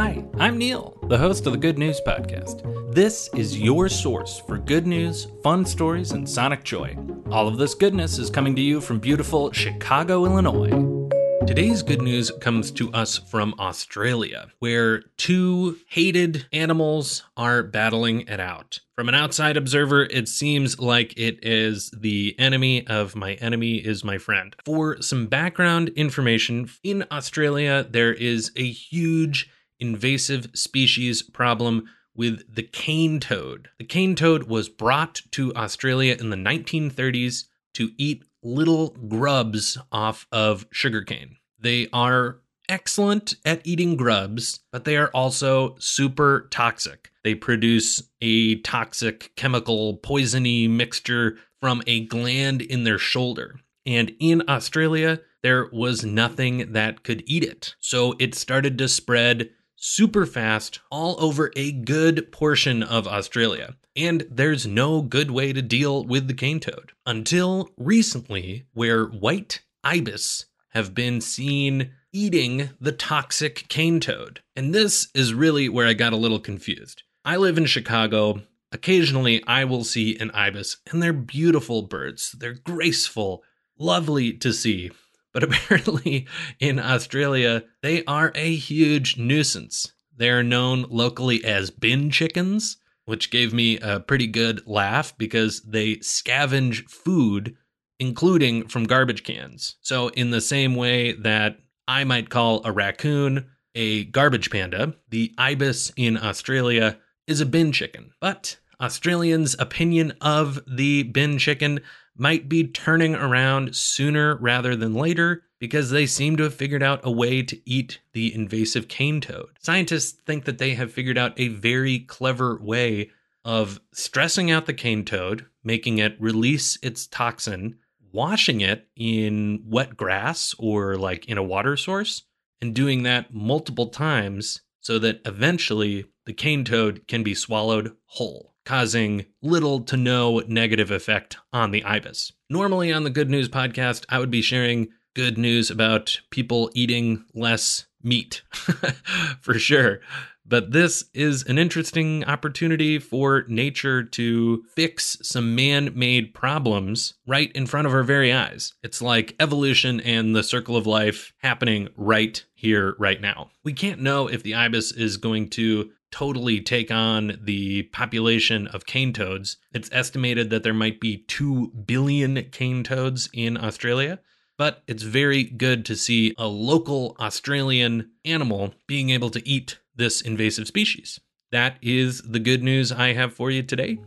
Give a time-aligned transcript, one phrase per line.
[0.00, 2.94] Hi, I'm Neil, the host of the Good News Podcast.
[2.94, 6.96] This is your source for good news, fun stories, and sonic joy.
[7.32, 11.08] All of this goodness is coming to you from beautiful Chicago, Illinois.
[11.48, 18.38] Today's good news comes to us from Australia, where two hated animals are battling it
[18.38, 18.78] out.
[18.94, 24.04] From an outside observer, it seems like it is the enemy of my enemy is
[24.04, 24.54] my friend.
[24.64, 32.62] For some background information, in Australia, there is a huge invasive species problem with the
[32.62, 33.68] cane toad.
[33.78, 40.26] The cane toad was brought to Australia in the 1930s to eat little grubs off
[40.32, 41.36] of sugarcane.
[41.60, 47.10] They are excellent at eating grubs, but they are also super toxic.
[47.24, 53.60] They produce a toxic chemical poisony mixture from a gland in their shoulder.
[53.86, 57.74] And in Australia, there was nothing that could eat it.
[57.80, 59.50] So it started to spread
[59.80, 63.76] super fast all over a good portion of Australia.
[63.94, 69.62] And there's no good way to deal with the cane toad until recently, where white
[69.84, 74.40] ibis have been seen eating the toxic cane toad.
[74.56, 77.04] And this is really where I got a little confused.
[77.24, 78.42] I live in Chicago.
[78.72, 82.32] Occasionally, I will see an ibis, and they're beautiful birds.
[82.32, 83.42] They're graceful,
[83.78, 84.90] lovely to see.
[85.32, 86.26] But apparently
[86.60, 89.92] in Australia, they are a huge nuisance.
[90.16, 95.62] They are known locally as bin chickens, which gave me a pretty good laugh because
[95.62, 97.56] they scavenge food,
[97.98, 99.76] including from garbage cans.
[99.80, 105.32] So, in the same way that I might call a raccoon a garbage panda, the
[105.38, 108.10] ibis in Australia is a bin chicken.
[108.20, 111.80] But Australians' opinion of the bin chicken
[112.18, 117.00] might be turning around sooner rather than later because they seem to have figured out
[117.02, 119.50] a way to eat the invasive cane toad.
[119.60, 123.10] Scientists think that they have figured out a very clever way
[123.44, 127.76] of stressing out the cane toad, making it release its toxin,
[128.12, 132.24] washing it in wet grass or like in a water source,
[132.60, 138.54] and doing that multiple times so that eventually the cane toad can be swallowed whole
[138.68, 142.32] causing little to no negative effect on the ibis.
[142.50, 147.24] Normally on the Good News podcast, I would be sharing good news about people eating
[147.32, 148.42] less meat
[149.40, 150.00] for sure.
[150.44, 157.50] But this is an interesting opportunity for nature to fix some man made problems right
[157.52, 158.74] in front of our very eyes.
[158.82, 163.50] It's like evolution and the circle of life happening right here, right now.
[163.64, 168.86] We can't know if the ibis is going to totally take on the population of
[168.86, 169.56] cane toads.
[169.72, 174.20] It's estimated that there might be 2 billion cane toads in Australia,
[174.56, 180.20] but it's very good to see a local Australian animal being able to eat this
[180.20, 181.20] invasive species.
[181.52, 183.98] That is the good news I have for you today.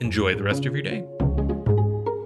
[0.00, 1.04] Enjoy the rest of your day.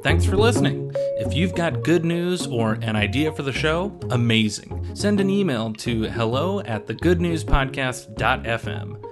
[0.03, 0.91] Thanks for listening.
[0.95, 4.95] If you've got good news or an idea for the show, amazing.
[4.95, 9.12] Send an email to hello at thegoodnewspodcast.fm.